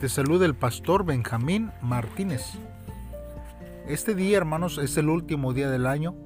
[0.00, 2.54] Te saluda el pastor Benjamín Martínez.
[3.86, 6.16] Este día, hermanos, es el último día del año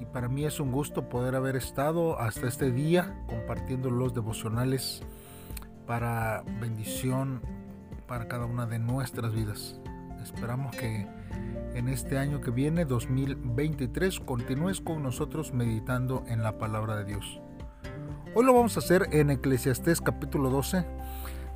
[0.00, 5.02] y para mí es un gusto poder haber estado hasta este día compartiendo los devocionales
[5.86, 7.42] para bendición
[8.06, 9.78] para cada una de nuestras vidas.
[10.22, 11.06] Esperamos que
[11.74, 17.42] en este año que viene, 2023, continúes con nosotros meditando en la palabra de Dios.
[18.34, 20.86] Hoy lo vamos a hacer en Eclesiastés capítulo 12,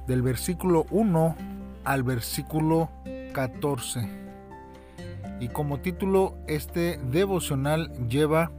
[0.06, 1.36] del versículo 1
[1.84, 2.90] al versículo
[3.32, 4.08] 14.
[5.40, 8.50] Y como título, este devocional lleva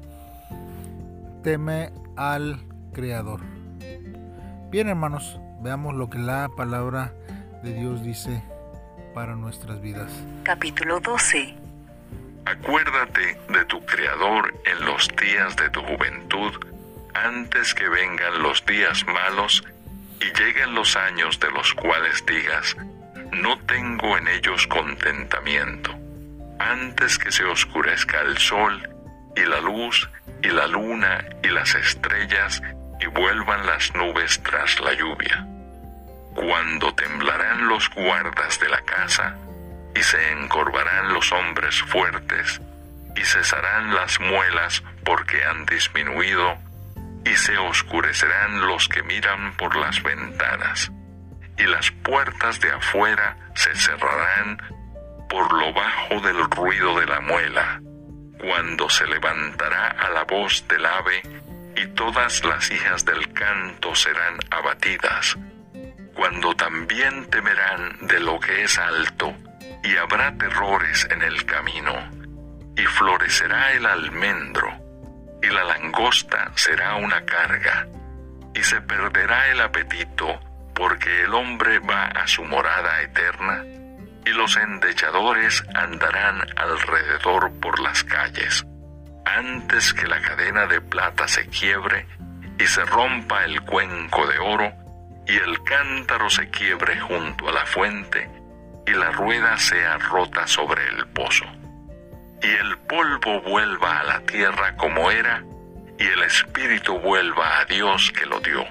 [1.43, 2.59] Teme al
[2.93, 3.41] Creador.
[4.69, 7.13] Bien hermanos, veamos lo que la palabra
[7.63, 8.43] de Dios dice
[9.13, 10.11] para nuestras vidas.
[10.43, 11.63] Capítulo 12
[12.45, 16.51] Acuérdate de tu Creador en los días de tu juventud
[17.13, 19.63] antes que vengan los días malos
[20.23, 22.75] y lleguen los años de los cuales digas,
[23.31, 25.93] no tengo en ellos contentamiento,
[26.59, 28.89] antes que se oscurezca el sol
[29.35, 30.09] y la luz
[30.41, 32.61] y la luna y las estrellas
[32.99, 35.45] y vuelvan las nubes tras la lluvia.
[36.35, 39.35] Cuando temblarán los guardas de la casa
[39.95, 42.61] y se encorvarán los hombres fuertes
[43.15, 46.57] y cesarán las muelas porque han disminuido
[47.25, 50.91] y se oscurecerán los que miran por las ventanas,
[51.57, 54.57] y las puertas de afuera se cerrarán
[55.29, 57.81] por lo bajo del ruido de la muela,
[58.39, 61.21] cuando se levantará a la voz del ave,
[61.75, 65.37] y todas las hijas del canto serán abatidas,
[66.13, 69.33] cuando también temerán de lo que es alto,
[69.83, 71.93] y habrá terrores en el camino,
[72.77, 74.82] y florecerá el almendro,
[75.43, 77.87] y la langosta será una carga,
[78.55, 80.39] y se perderá el apetito,
[80.73, 83.63] porque el hombre va a su morada eterna,
[84.25, 88.65] y los endechadores andarán alrededor por las calles,
[89.25, 92.07] antes que la cadena de plata se quiebre,
[92.57, 94.71] y se rompa el cuenco de oro,
[95.27, 98.29] y el cántaro se quiebre junto a la fuente,
[98.87, 101.45] y la rueda sea rota sobre el pozo
[102.43, 105.43] y el polvo vuelva a la tierra como era,
[105.97, 108.65] y el espíritu vuelva a Dios que lo dio.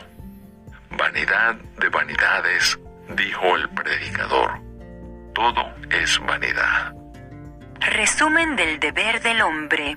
[0.91, 2.78] Vanidad de vanidades,
[3.09, 4.60] dijo el predicador.
[5.34, 6.93] Todo es vanidad.
[7.81, 9.97] Resumen del deber del hombre.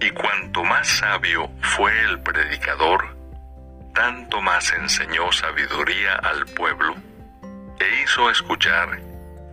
[0.00, 3.16] Y cuanto más sabio fue el predicador,
[3.94, 6.96] tanto más enseñó sabiduría al pueblo,
[7.78, 8.98] e hizo escuchar,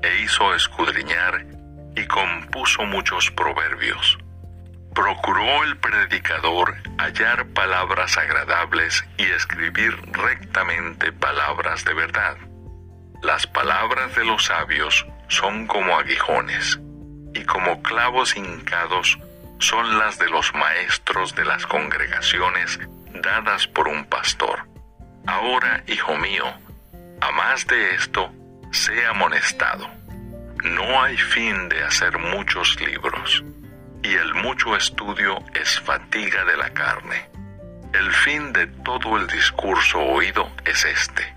[0.02, 1.46] e hizo escudriñar,
[2.00, 4.18] y compuso muchos proverbios.
[4.96, 12.38] Procuró el predicador hallar palabras agradables y escribir rectamente palabras de verdad.
[13.22, 16.80] Las palabras de los sabios son como aguijones,
[17.34, 19.20] y como clavos hincados
[19.60, 22.80] son las de los maestros de las congregaciones
[23.14, 24.66] dadas por un pastor.
[25.28, 26.46] Ahora, hijo mío,
[27.20, 28.32] a más de esto,
[28.72, 29.99] sea amonestado
[30.64, 33.44] no hay fin de hacer muchos libros,
[34.04, 37.30] y el mucho estudio es fatiga de la carne.
[37.94, 41.36] El fin de todo el discurso oído es este.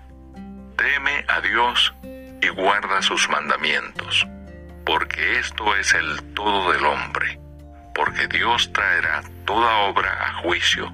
[0.75, 1.93] Teme a Dios
[2.41, 4.27] y guarda sus mandamientos,
[4.85, 7.39] porque esto es el todo del hombre,
[7.95, 10.91] porque Dios traerá toda obra a juicio,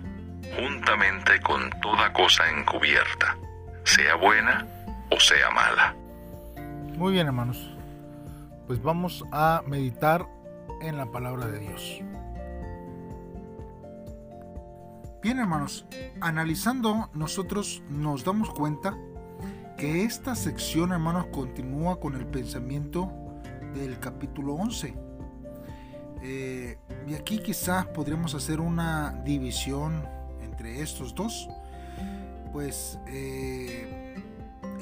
[0.56, 3.36] juntamente con toda cosa encubierta,
[3.84, 4.66] sea buena
[5.10, 5.96] o sea mala.
[6.96, 7.79] Muy bien, hermanos
[8.69, 10.30] pues vamos a meditar
[10.80, 12.03] en la palabra de Dios.
[15.24, 15.88] Bien hermanos,
[16.22, 18.96] analizando nosotros nos damos cuenta
[19.75, 23.12] que esta sección hermanos continúa con el pensamiento
[23.74, 24.94] del capítulo 11.
[26.22, 30.07] Eh, y aquí quizás podríamos hacer una división
[30.44, 31.50] entre estos dos.
[32.54, 34.15] Pues eh,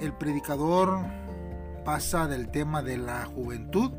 [0.02, 1.06] el predicador
[1.88, 3.94] pasa del tema de la juventud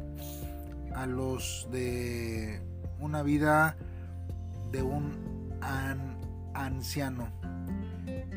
[0.94, 2.61] a los de
[3.00, 3.79] una vida
[4.70, 5.49] de un
[6.52, 7.29] anciano.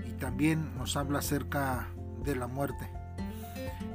[0.08, 1.90] Y también nos habla acerca
[2.24, 2.90] de la muerte.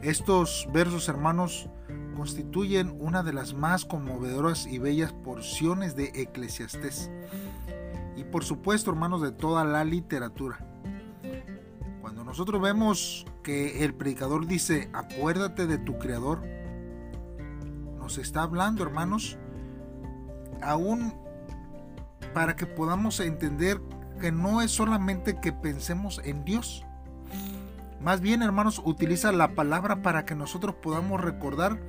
[0.03, 1.71] Estos versos, hermanos,
[2.15, 7.11] constituyen una de las más conmovedoras y bellas porciones de Eclesiastés.
[8.15, 10.66] Y por supuesto, hermanos, de toda la literatura.
[12.07, 16.41] Cuando nosotros vemos que el predicador dice, acuérdate de tu creador,
[17.99, 19.37] nos está hablando, hermanos,
[20.63, 21.13] aún
[22.33, 23.81] para que podamos entender
[24.21, 26.85] que no es solamente que pensemos en Dios,
[28.01, 31.81] Más bien, hermanos, utiliza la palabra para que nosotros podamos recordar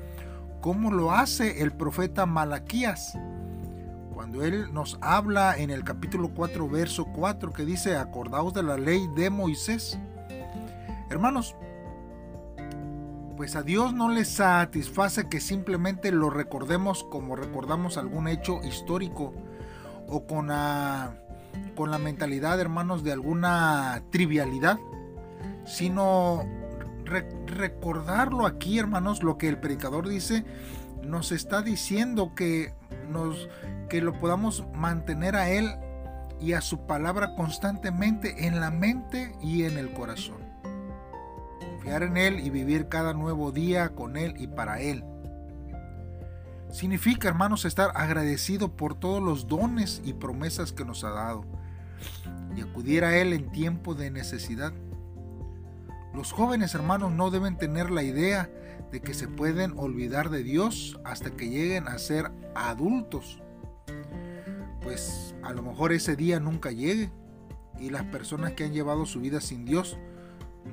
[0.61, 3.15] cómo lo hace el profeta Malaquías.
[4.17, 8.75] Cuando él nos habla en el capítulo 4, verso 4, que dice, acordaos de la
[8.75, 9.99] ley de Moisés.
[11.11, 11.55] Hermanos,
[13.35, 19.35] pues a Dios no le satisface que simplemente lo recordemos como recordamos algún hecho histórico
[20.07, 21.13] o con la,
[21.75, 24.79] con la mentalidad, hermanos, de alguna trivialidad,
[25.63, 26.43] sino
[27.05, 30.43] recordarlo aquí, hermanos, lo que el predicador dice,
[31.07, 32.73] nos está diciendo que,
[33.09, 33.49] nos,
[33.89, 35.73] que lo podamos mantener a Él
[36.39, 40.37] y a su palabra constantemente en la mente y en el corazón.
[41.59, 45.03] Confiar en Él y vivir cada nuevo día con Él y para Él.
[46.69, 51.45] Significa, hermanos, estar agradecido por todos los dones y promesas que nos ha dado
[52.55, 54.73] y acudir a Él en tiempo de necesidad.
[56.13, 58.49] Los jóvenes hermanos no deben tener la idea
[58.91, 63.41] de que se pueden olvidar de Dios hasta que lleguen a ser adultos.
[64.81, 67.11] Pues a lo mejor ese día nunca llegue
[67.79, 69.97] y las personas que han llevado su vida sin Dios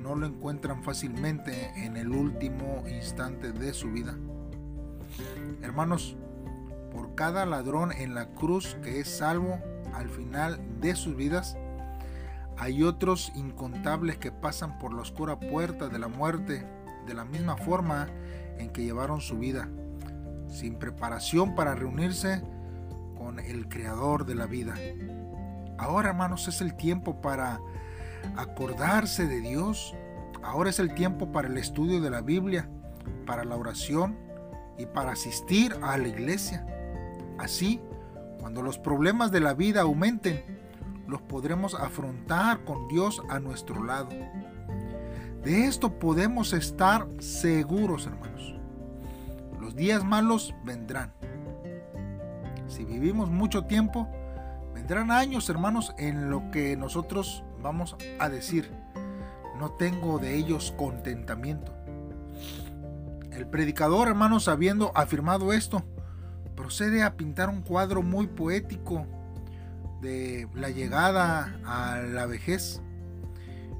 [0.01, 4.17] no lo encuentran fácilmente en el último instante de su vida.
[5.61, 6.17] Hermanos,
[6.91, 9.59] por cada ladrón en la cruz que es salvo
[9.93, 11.57] al final de sus vidas,
[12.57, 16.65] hay otros incontables que pasan por la oscura puerta de la muerte
[17.05, 18.07] de la misma forma
[18.57, 19.69] en que llevaron su vida,
[20.47, 22.41] sin preparación para reunirse
[23.17, 24.75] con el Creador de la vida.
[25.77, 27.59] Ahora, hermanos, es el tiempo para
[28.37, 29.95] acordarse de Dios.
[30.43, 32.69] Ahora es el tiempo para el estudio de la Biblia,
[33.25, 34.17] para la oración
[34.77, 36.65] y para asistir a la iglesia.
[37.37, 37.81] Así,
[38.39, 40.43] cuando los problemas de la vida aumenten,
[41.07, 44.09] los podremos afrontar con Dios a nuestro lado.
[45.45, 48.55] De esto podemos estar seguros, hermanos.
[49.61, 51.13] Los días malos vendrán.
[52.67, 54.09] Si vivimos mucho tiempo,
[54.73, 58.71] vendrán años, hermanos, en lo que nosotros vamos a decir,
[59.59, 61.75] no tengo de ellos contentamiento.
[63.29, 65.83] El predicador, hermanos, habiendo afirmado esto,
[66.55, 69.05] procede a pintar un cuadro muy poético
[70.01, 72.81] de la llegada a la vejez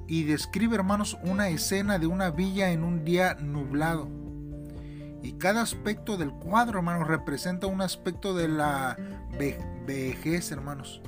[0.07, 4.07] y describe, hermanos, una escena de una villa en un día nublado.
[5.23, 8.97] Y cada aspecto del cuadro, hermanos, representa un aspecto de la
[9.87, 11.01] vejez, hermanos.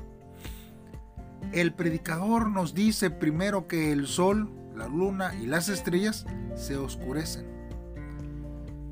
[1.52, 7.46] El predicador nos dice primero que el sol, la luna y las estrellas se oscurecen.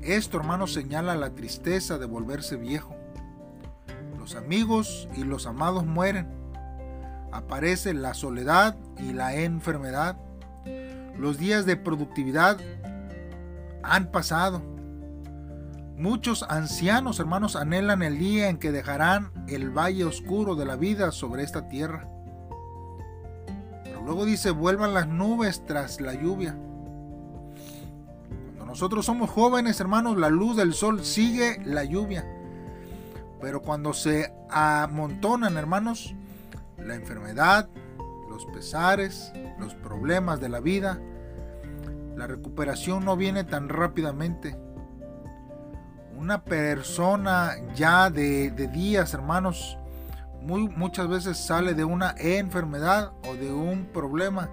[0.00, 2.96] Esto, hermanos, señala la tristeza de volverse viejo
[4.26, 6.26] los amigos y los amados mueren.
[7.36, 10.16] Aparece la soledad y la enfermedad.
[11.18, 12.56] Los días de productividad
[13.82, 14.62] han pasado.
[15.98, 21.10] Muchos ancianos hermanos anhelan el día en que dejarán el valle oscuro de la vida
[21.10, 22.08] sobre esta tierra.
[23.84, 26.56] Pero luego dice, vuelvan las nubes tras la lluvia.
[28.56, 32.24] Cuando nosotros somos jóvenes hermanos, la luz del sol sigue la lluvia.
[33.42, 36.14] Pero cuando se amontonan, hermanos,
[36.78, 37.68] la enfermedad,
[38.28, 41.00] los pesares, los problemas de la vida,
[42.16, 44.58] la recuperación no viene tan rápidamente.
[46.16, 49.78] Una persona ya de, días, hermanos,
[50.40, 54.48] muy, muchas veces sale de una enfermedad o de un problema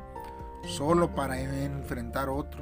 [0.67, 2.61] solo para enfrentar otro.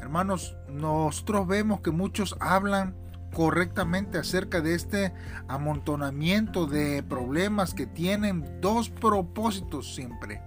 [0.00, 2.96] Hermanos, nosotros vemos que muchos hablan
[3.32, 5.12] correctamente acerca de este
[5.48, 10.42] amontonamiento de problemas que tienen dos propósitos siempre.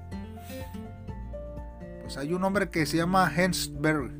[2.01, 4.11] Pues hay un hombre que se llama Hensberg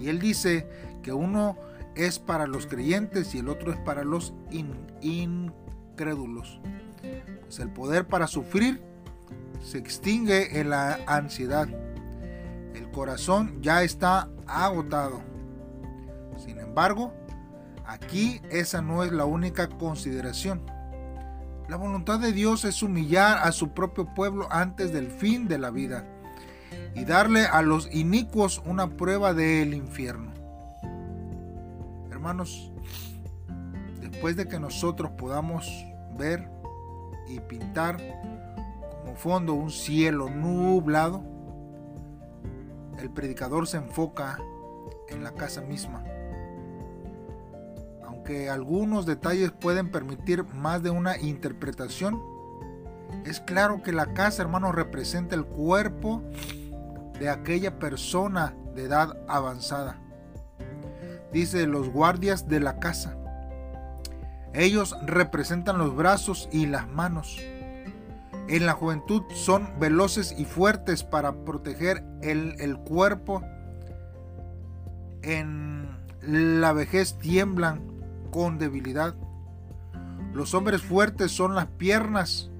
[0.00, 0.68] y él dice
[1.02, 1.56] que uno
[1.94, 4.34] es para los creyentes y el otro es para los
[5.00, 6.60] incrédulos.
[7.42, 8.82] Pues el poder para sufrir
[9.62, 11.68] se extingue en la ansiedad.
[12.74, 15.20] El corazón ya está agotado.
[16.38, 17.12] Sin embargo,
[17.86, 20.60] Aquí esa no es la única consideración.
[21.68, 25.70] La voluntad de Dios es humillar a su propio pueblo antes del fin de la
[25.70, 26.04] vida
[26.94, 30.32] y darle a los inicuos una prueba del infierno.
[32.10, 32.72] Hermanos,
[34.00, 35.68] después de que nosotros podamos
[36.18, 36.48] ver
[37.28, 37.98] y pintar
[39.00, 41.22] como fondo un cielo nublado,
[42.98, 44.38] el predicador se enfoca
[45.08, 46.02] en la casa misma
[48.26, 52.20] que algunos detalles pueden permitir más de una interpretación,
[53.24, 56.22] Es claro que la casa, hermanos, representa el cuerpo
[57.18, 60.00] de aquella persona de edad avanzada.
[61.32, 63.16] Dice los guardias de la casa.
[64.52, 67.40] Ellos representan los brazos y las manos.
[68.48, 73.42] En la juventud son veloces y fuertes para proteger el, el cuerpo.
[75.22, 77.95] En la vejez tiemblan
[78.36, 79.14] con debilidad.
[80.34, 82.50] Los hombres fuertes son las piernas,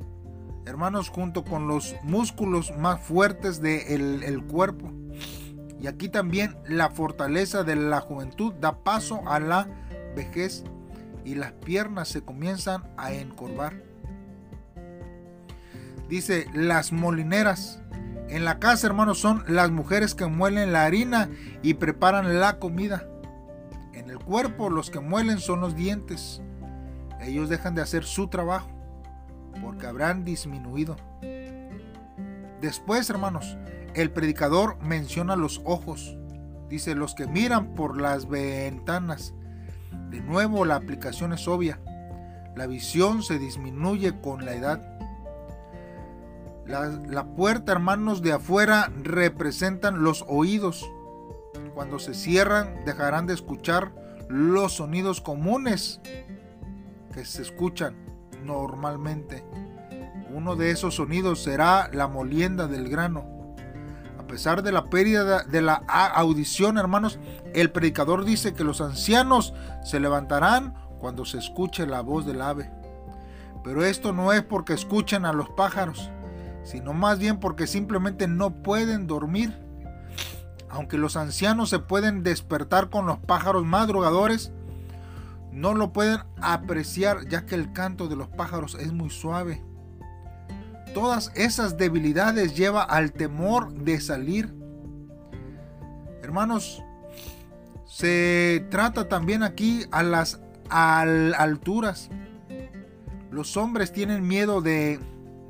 [0.64, 4.90] hermanos, junto con los músculos más fuertes del el cuerpo.
[5.78, 9.68] Y aquí también la fortaleza de la juventud da paso a la
[10.16, 10.64] vejez
[11.26, 13.75] y las piernas se comienzan a encorvar.
[16.09, 17.83] Dice, las molineras.
[18.30, 21.28] En la casa, hermanos, son las mujeres que muelen la harina
[21.62, 23.06] y preparan la comida.
[24.07, 26.41] En el cuerpo, los que muelen son los dientes.
[27.21, 28.71] Ellos dejan de hacer su trabajo
[29.61, 30.95] porque habrán disminuido.
[32.61, 33.59] Después, hermanos,
[33.95, 36.17] el predicador menciona los ojos.
[36.69, 39.35] Dice, los que miran por las ventanas.
[40.11, 41.81] De nuevo, la aplicación es obvia.
[42.55, 44.99] La visión se disminuye con la edad.
[46.65, 50.89] La, puerta, hermanos, de afuera representan los oídos.
[51.76, 53.92] Cuando se cierran, dejarán de escuchar
[54.30, 56.00] los sonidos comunes
[57.12, 57.95] que se escuchan
[58.42, 59.45] normalmente.
[60.35, 63.26] Uno de esos sonidos será la molienda del grano.
[64.18, 65.75] A pesar de la pérdida de la
[66.14, 67.18] audición, hermanos,
[67.52, 69.52] el predicador dice que los ancianos
[69.85, 72.71] se levantarán cuando se escuche la voz del ave.
[73.62, 76.11] Pero esto no es porque escuchen a los pájaros,
[76.64, 79.66] sino más bien porque simplemente no pueden dormir.
[80.69, 84.53] Aunque los ancianos se pueden despertar con los pájaros madrugadores,
[85.53, 89.63] no lo pueden apreciar ya que el canto de los pájaros es muy suave.
[90.95, 94.55] Todas esas debilidades lleva al temor de salir.
[96.23, 96.83] Hermanos,
[97.87, 102.11] se trata también aquí a las alturas.
[103.31, 104.99] Los hombres tienen miedo de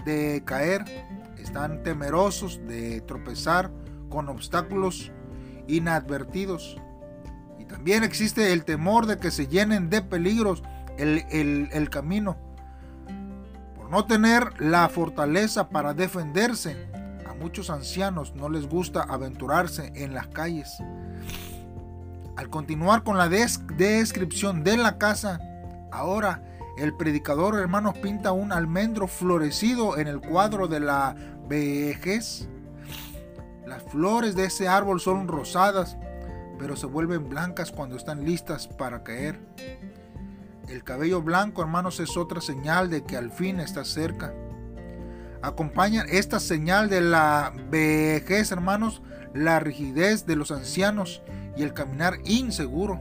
[0.07, 0.85] de caer,
[1.37, 3.71] están temerosos de tropezar
[4.09, 5.13] con obstáculos
[5.67, 6.77] inadvertidos.
[7.59, 10.63] Y también existe el temor de que se llenen de peligros
[10.99, 12.37] el, camino.
[13.77, 16.89] Por no tener la fortaleza para defenderse,
[17.29, 20.77] a muchos ancianos no les gusta aventurarse en las calles.
[22.37, 25.41] Al continuar con la descripción de la casa,
[25.91, 26.43] ahora
[26.77, 31.17] el predicador, hermanos, pinta un almendro florecido en el cuadro de la
[31.49, 32.49] vejez.
[33.67, 35.97] Las flores de ese árbol son rosadas,
[36.59, 39.41] pero se vuelven blancas cuando están listas para caer.
[40.69, 44.33] El cabello blanco, hermanos, es otra señal de que al fin está cerca.
[45.43, 49.03] Acompañan esta señal de la vejez, hermanos,
[49.35, 51.23] la rigidez de los ancianos
[51.57, 53.01] y el caminar inseguro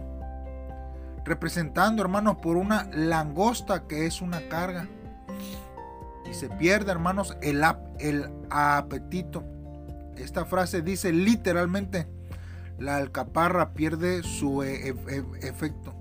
[1.25, 4.87] representando, hermanos, por una langosta que es una carga.
[6.29, 7.63] Y se pierde, hermanos, el
[8.49, 9.43] apetito.
[10.17, 12.07] Esta frase dice literalmente,
[12.77, 15.93] la alcaparra pierde su e, e, e, efecto.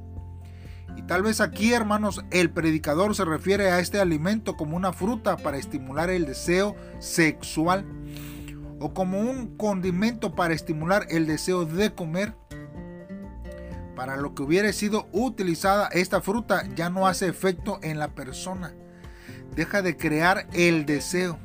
[0.96, 5.36] Y tal vez aquí, hermanos, el predicador se refiere a este alimento como una fruta
[5.36, 7.84] para estimular el deseo sexual
[8.78, 12.34] o como un condimento para estimular el deseo de comer
[13.94, 18.74] para lo que hubiera sido utilizada esta fruta ya no hace efecto en la persona.
[19.54, 21.38] Deja de crear el deseo.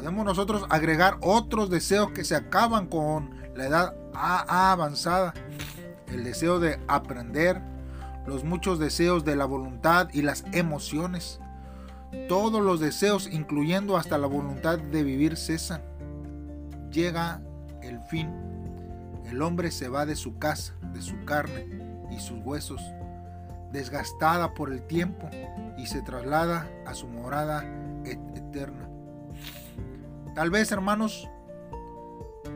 [0.00, 5.34] Podemos nosotros agregar otros deseos que se acaban con la edad avanzada.
[6.06, 7.60] El deseo de aprender,
[8.26, 11.38] los muchos deseos de la voluntad y las emociones.
[12.30, 15.82] Todos los deseos, incluyendo hasta la voluntad de vivir, cesan.
[16.90, 17.42] Llega
[17.82, 18.30] el fin.
[19.26, 21.66] El hombre se va de su casa de su carne
[22.10, 22.80] y sus huesos,
[23.70, 25.28] desgastada por el tiempo,
[25.76, 27.66] y se traslada a su morada
[28.06, 28.89] eterna.
[30.34, 31.28] Tal vez, hermanos,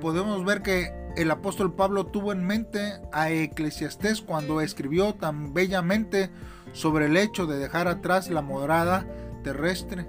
[0.00, 6.31] podemos ver que el apóstol Pablo tuvo en mente a Eclesiastés cuando escribió tan bellamente
[6.73, 9.07] sobre el hecho de dejar atrás la morada
[9.43, 10.07] terrestre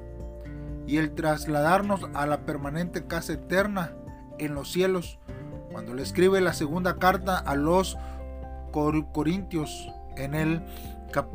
[0.87, 3.93] y el trasladarnos a la permanente casa eterna
[4.37, 5.19] en los cielos,
[5.71, 7.97] cuando le escribe la segunda carta a los
[8.71, 10.61] Corintios en el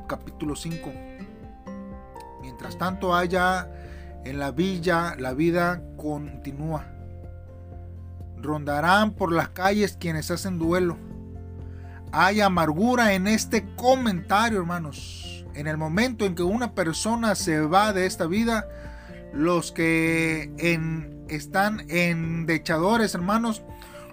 [0.06, 0.92] capítulo 5.
[2.42, 3.68] Mientras tanto allá
[4.24, 6.86] en la villa la vida continúa.
[8.36, 10.96] Rondarán por las calles quienes hacen duelo.
[12.12, 15.44] Hay amargura en este comentario, hermanos.
[15.54, 18.66] En el momento en que una persona se va de esta vida,
[19.32, 23.62] los que en, están endechadores, hermanos,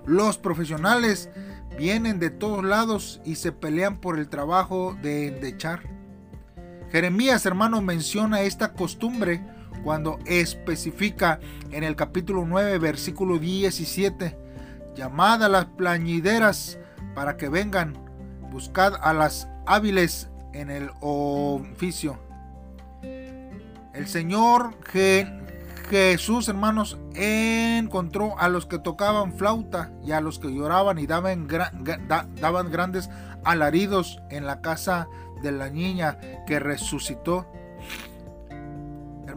[0.06, 1.30] los profesionales
[1.78, 5.82] vienen de todos lados y se pelean por el trabajo de endechar.
[6.92, 9.44] Jeremías, hermano, menciona esta costumbre
[9.84, 11.40] cuando especifica
[11.72, 14.38] en el capítulo 9, versículo 17,
[14.96, 16.80] llamad a las plañideras
[17.16, 17.94] para que vengan,
[18.52, 22.20] buscad a las hábiles en el oficio.
[23.94, 24.76] El Señor
[25.90, 31.48] Jesús, hermanos, encontró a los que tocaban flauta y a los que lloraban y daban,
[31.48, 33.10] daban grandes
[33.44, 35.08] alaridos en la casa
[35.42, 37.48] de la niña que resucitó.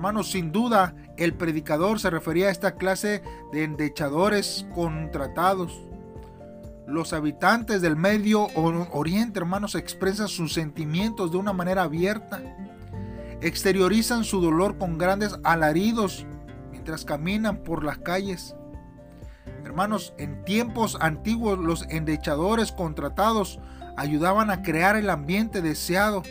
[0.00, 5.78] Hermanos, sin duda, el predicador se refería a esta clase de endechadores contratados.
[6.86, 12.40] Los habitantes del Medio Oriente, hermanos, expresan sus sentimientos de una manera abierta.
[13.42, 16.24] Exteriorizan su dolor con grandes alaridos
[16.70, 18.56] mientras caminan por las calles.
[19.66, 23.60] Hermanos, en tiempos antiguos los endechadores contratados
[23.98, 26.22] ayudaban a crear el ambiente deseado.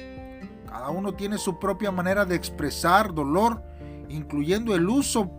[0.79, 3.61] Cada uno tiene su propia manera de expresar dolor,
[4.07, 5.29] incluyendo el uso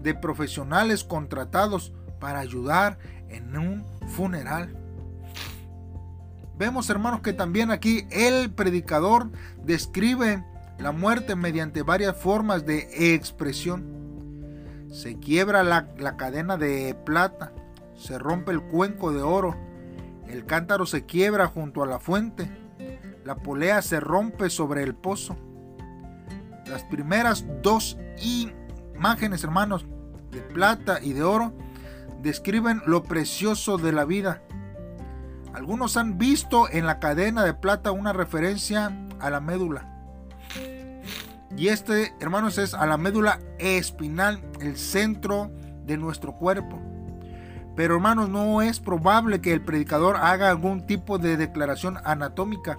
[0.00, 2.98] de profesionales contratados para ayudar
[3.28, 4.74] en un funeral.
[6.56, 9.30] Vemos hermanos que también aquí el predicador
[9.62, 10.42] describe
[10.78, 13.84] la muerte mediante varias formas de expresión.
[14.90, 17.52] Se quiebra la, cadena de plata,
[17.98, 19.56] se rompe el cuenco de oro,
[20.26, 22.50] el cántaro se quiebra junto a la fuente,
[23.26, 25.36] la polea se rompe sobre el pozo.
[26.66, 27.98] Las primeras dos
[28.94, 29.84] imágenes, hermanos,
[30.30, 31.52] de plata y de oro,
[32.22, 34.42] describen lo precioso de la vida.
[35.52, 39.92] Algunos han visto en la cadena de plata una referencia a la médula.
[41.56, 45.50] Y este, hermanos, es a la médula espinal, el centro
[45.84, 46.80] de nuestro cuerpo.
[47.74, 52.78] Pero hermanos, no es probable que el predicador haga algún tipo de declaración anatómica.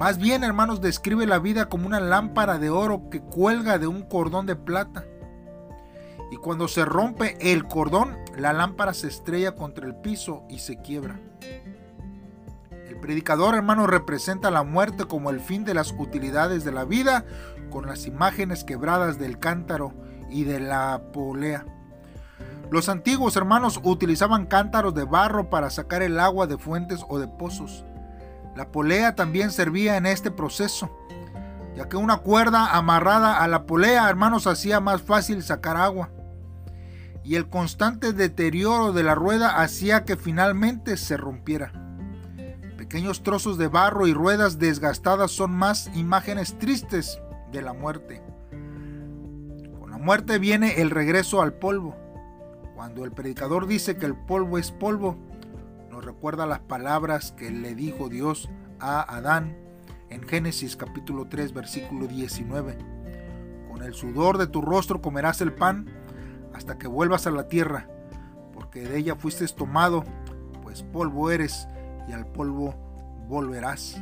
[0.00, 4.02] Más bien, hermanos, describe la vida como una lámpara de oro que cuelga de un
[4.02, 5.04] cordón de plata.
[6.32, 10.80] Y cuando se rompe el cordón, la lámpara se estrella contra el piso y se
[10.80, 11.20] quiebra
[13.00, 17.24] predicador, hermano, representa la muerte como el fin de las utilidades de la vida,
[17.70, 19.92] con las imágenes quebradas del cántaro
[20.28, 21.64] y de la polea.
[22.70, 27.26] Los antiguos hermanos utilizaban cántaros de barro para sacar el agua de fuentes o de
[27.26, 27.84] pozos.
[28.60, 30.94] La polea también servía en este proceso,
[31.74, 36.10] ya que una cuerda amarrada a la polea, hermanos, hacía más fácil sacar agua.
[37.24, 41.72] Y el constante deterioro de la rueda hacía que finalmente se rompiera.
[42.76, 47.18] Pequeños trozos de barro y ruedas desgastadas son más imágenes tristes
[47.52, 48.22] de la muerte.
[49.80, 51.96] Con la muerte viene el regreso al polvo.
[52.74, 55.16] Cuando el predicador dice que el polvo es polvo,
[56.00, 59.56] recuerda las palabras que le dijo Dios a Adán
[60.08, 62.78] en Génesis capítulo 3 versículo 19.
[63.70, 65.88] Con el sudor de tu rostro comerás el pan
[66.54, 67.88] hasta que vuelvas a la tierra,
[68.52, 70.04] porque de ella fuiste tomado,
[70.62, 71.68] pues polvo eres
[72.08, 72.74] y al polvo
[73.28, 74.00] volverás.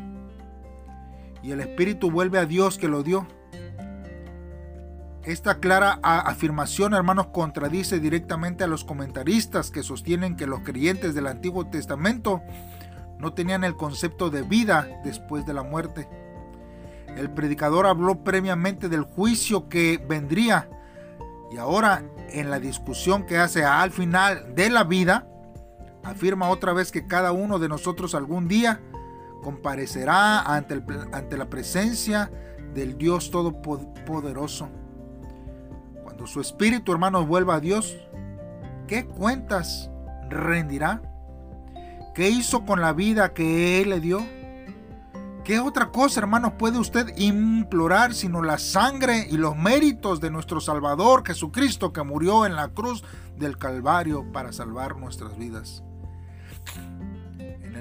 [1.42, 3.26] Y el Espíritu vuelve a Dios que lo dio.
[5.24, 11.26] Esta clara afirmación, hermanos, contradice directamente a los comentaristas que sostienen que los creyentes del
[11.26, 12.42] Antiguo Testamento
[13.18, 16.08] no tenían el concepto de vida después de la muerte.
[17.16, 20.68] El predicador habló previamente del juicio que vendría
[21.50, 25.26] y ahora en la discusión que hace al final de la vida,
[26.04, 28.80] afirma otra vez que cada uno de nosotros algún día
[29.42, 32.30] comparecerá ante, ante la presencia
[32.74, 34.68] del Dios Todopoderoso.
[36.18, 37.96] Cuando su espíritu, hermanos, vuelva a Dios,
[38.88, 39.88] ¿qué cuentas
[40.28, 41.00] rendirá?
[42.12, 44.26] ¿Qué hizo con la vida que Él le dio?
[45.44, 50.60] ¿Qué otra cosa, hermanos, puede usted implorar sino la sangre y los méritos de nuestro
[50.60, 53.04] Salvador Jesucristo que murió en la cruz
[53.36, 55.84] del Calvario para salvar nuestras vidas?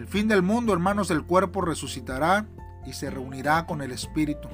[0.07, 2.45] fin del mundo, hermanos, el cuerpo resucitará
[2.85, 4.47] y se reunirá con el Espíritu.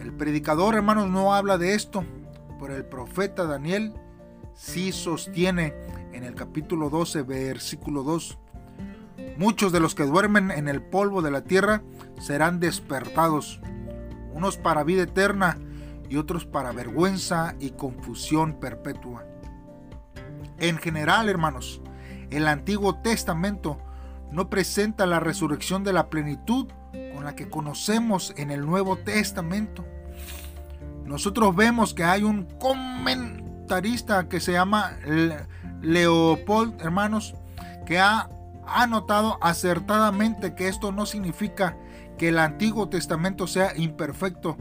[0.00, 2.04] El predicador, hermanos, no habla de esto,
[2.58, 3.94] pero el profeta Daniel
[4.54, 5.74] sí sostiene
[6.12, 8.38] en el capítulo 12, versículo 2.
[9.36, 11.82] Muchos de los que duermen en el polvo de la tierra
[12.20, 13.60] serán despertados,
[14.32, 15.58] unos para vida eterna
[16.08, 19.24] y otros para vergüenza y confusión perpetua.
[20.58, 21.80] En general, hermanos,
[22.30, 23.78] el Antiguo Testamento
[24.32, 26.66] no presenta la resurrección de la plenitud
[27.14, 29.84] con la que conocemos en el Nuevo Testamento.
[31.08, 34.98] Nosotros vemos que hay un comentarista que se llama
[35.80, 37.34] Leopold, hermanos,
[37.86, 38.28] que ha
[38.66, 41.76] anotado acertadamente que esto no significa
[42.18, 44.58] que el Antiguo Testamento sea imperfecto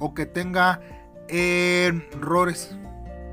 [0.00, 0.80] o que tenga
[1.28, 2.76] errores.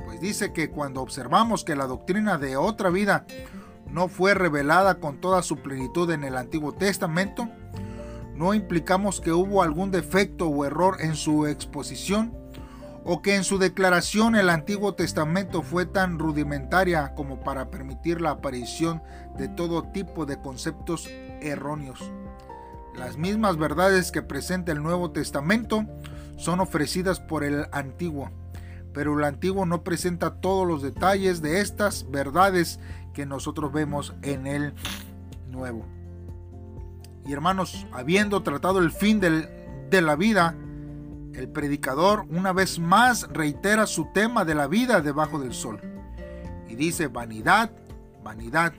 [0.06, 3.26] Pues dice que cuando observamos que la doctrina de otra vida
[3.88, 7.50] no fue revelada con toda su plenitud en el Antiguo Testamento,
[8.36, 12.41] no implicamos que hubo algún defecto o error en su exposición
[13.04, 18.32] o que en su declaración el Antiguo Testamento fue tan rudimentaria como para permitir la
[18.32, 19.02] aparición
[19.38, 21.10] de todo tipo de conceptos
[21.42, 22.00] erróneos.
[22.96, 25.86] Las mismas verdades que presenta el Nuevo Testamento
[26.38, 28.30] son ofrecidas por el Antiguo,
[28.94, 32.80] pero el Antiguo no presenta todos los detalles de estas verdades
[33.14, 34.74] que nosotros vemos en el
[35.50, 35.86] Nuevo.
[37.26, 40.56] Y hermanos, habiendo tratado el fin de la vida,
[41.34, 45.80] el predicador una vez más reitera su tema de la vida debajo del sol.
[46.68, 47.72] Y dice, vanidad,
[48.24, 48.74] vanidad.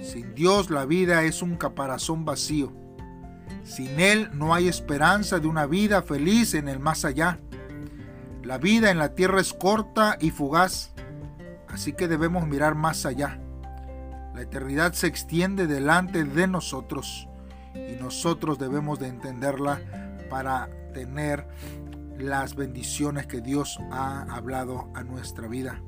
[0.00, 2.72] Sin Dios la vida es un caparazón vacío.
[3.64, 7.38] Sin Él no hay esperanza de una vida feliz en el más allá.
[8.42, 10.92] La vida en la tierra es corta y fugaz,
[11.68, 13.40] así que debemos mirar más allá.
[14.34, 17.28] La eternidad se extiende delante de nosotros
[17.74, 19.80] y nosotros debemos de entenderla
[20.30, 21.46] para tener
[22.18, 25.82] las bendiciones que Dios ha hablado a nuestra vida.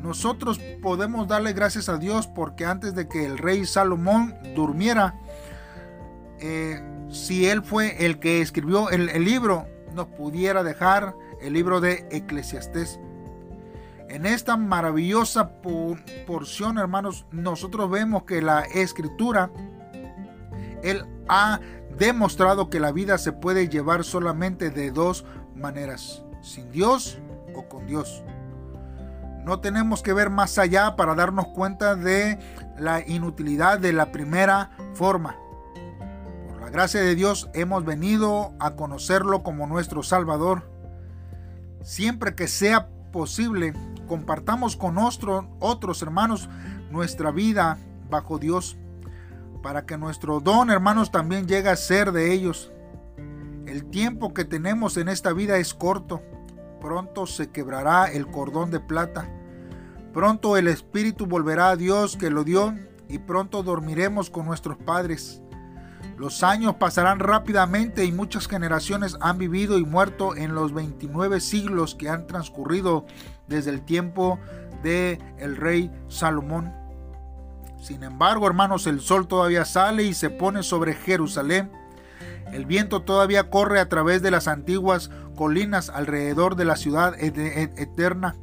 [0.00, 5.18] Nosotros podemos darle gracias a Dios porque antes de que el rey Salomón durmiera,
[6.38, 6.80] eh,
[7.10, 12.06] si él fue el que escribió el, el libro, nos pudiera dejar el libro de
[12.12, 13.00] Eclesiastés.
[14.08, 15.50] En esta maravillosa
[16.24, 19.50] porción, hermanos, nosotros vemos que la escritura,
[20.82, 21.60] él ha
[21.98, 27.18] demostrado que la vida se puede llevar solamente de dos maneras, sin Dios
[27.54, 28.22] o con Dios.
[29.44, 32.38] No tenemos que ver más allá para darnos cuenta de
[32.78, 35.36] la inutilidad de la primera forma.
[36.48, 40.68] Por la gracia de Dios hemos venido a conocerlo como nuestro Salvador.
[41.82, 43.72] Siempre que sea posible,
[44.08, 46.48] compartamos con otros hermanos
[46.90, 47.78] nuestra vida
[48.10, 48.76] bajo Dios
[49.60, 52.72] para que nuestro don, hermanos, también llegue a ser de ellos.
[53.66, 56.22] El tiempo que tenemos en esta vida es corto.
[56.80, 59.28] Pronto se quebrará el cordón de plata.
[60.12, 62.74] Pronto el Espíritu volverá a Dios que lo dio
[63.08, 65.42] y pronto dormiremos con nuestros padres.
[66.16, 71.94] Los años pasarán rápidamente y muchas generaciones han vivido y muerto en los 29 siglos
[71.94, 73.04] que han transcurrido
[73.48, 74.38] desde el tiempo
[74.82, 76.85] de el rey Salomón.
[77.86, 81.70] Sin embargo, hermanos, el sol todavía sale y se pone sobre Jerusalén.
[82.52, 88.34] El viento todavía corre a través de las antiguas colinas alrededor de la ciudad eterna.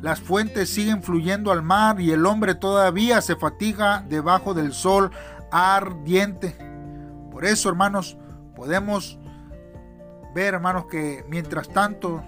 [0.00, 5.10] Las fuentes siguen fluyendo al mar y el hombre todavía se fatiga debajo del sol
[5.50, 6.56] ardiente.
[7.32, 8.18] Por eso, hermanos,
[8.54, 9.18] podemos
[10.32, 12.22] ver, hermanos, que mientras tanto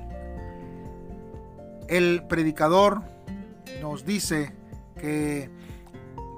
[1.86, 3.00] el predicador
[3.80, 4.52] nos dice
[4.98, 5.61] que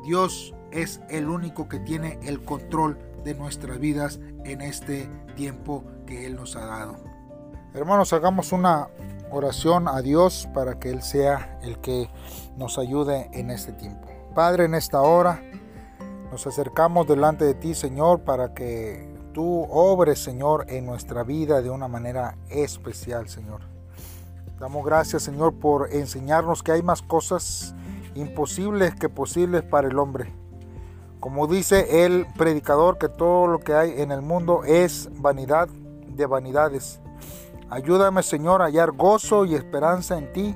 [0.05, 6.27] Dios es el único que tiene el control de nuestras vidas en este tiempo que
[6.27, 6.97] Él nos ha dado.
[7.73, 8.89] Hermanos, hagamos una
[9.31, 12.11] oración a Dios para que Él sea el que
[12.59, 14.07] nos ayude en este tiempo.
[14.35, 15.43] Padre, en esta hora
[16.31, 21.71] nos acercamos delante de ti, Señor, para que tú obres, Señor, en nuestra vida de
[21.71, 23.63] una manera especial, Señor.
[24.61, 27.75] Damos gracias, Señor, por enseñarnos que hay más cosas
[28.15, 30.33] imposibles que posibles para el hombre.
[31.21, 36.27] Como dice el predicador que todo lo que hay en el mundo es vanidad de
[36.27, 37.01] vanidades.
[37.71, 40.55] Ayúdame Señor a hallar gozo y esperanza en ti.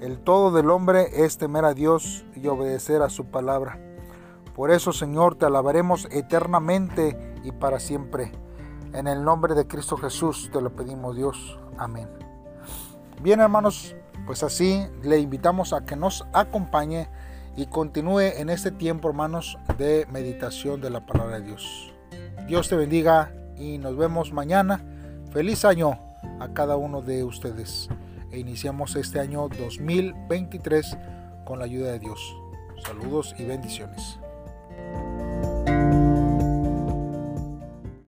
[0.00, 3.78] El todo del hombre es temer a Dios y obedecer a su palabra.
[4.54, 8.32] Por eso Señor te alabaremos eternamente y para siempre.
[8.92, 11.58] En el nombre de Cristo Jesús te lo pedimos Dios.
[11.78, 12.08] Amén.
[13.22, 17.08] Bien hermanos, pues así le invitamos a que nos acompañe
[17.56, 21.92] y continúe en este tiempo, hermanos, de meditación de la palabra de Dios.
[22.46, 24.84] Dios te bendiga y nos vemos mañana.
[25.32, 25.98] Feliz año
[26.40, 27.88] a cada uno de ustedes.
[28.30, 30.98] E iniciamos este año 2023
[31.44, 32.36] con la ayuda de Dios.
[32.84, 34.18] Saludos y bendiciones.